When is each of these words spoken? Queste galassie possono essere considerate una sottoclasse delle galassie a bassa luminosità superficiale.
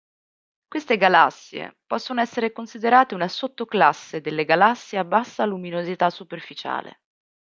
Queste 0.67 0.97
galassie 0.97 1.77
possono 1.85 2.21
essere 2.21 2.51
considerate 2.51 3.13
una 3.13 3.27
sottoclasse 3.27 4.19
delle 4.19 4.45
galassie 4.45 4.97
a 4.97 5.03
bassa 5.03 5.45
luminosità 5.45 6.09
superficiale. 6.09 7.01